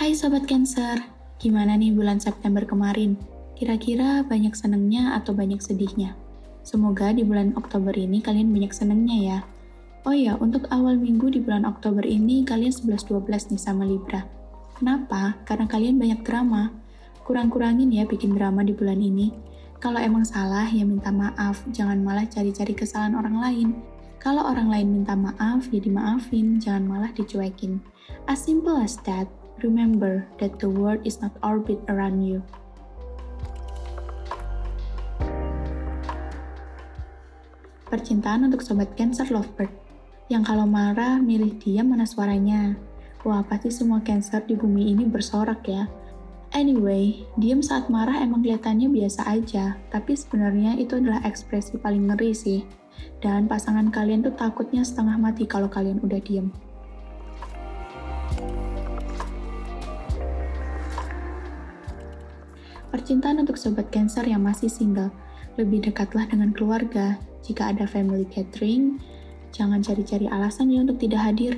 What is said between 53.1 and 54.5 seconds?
Dan pasangan kalian tuh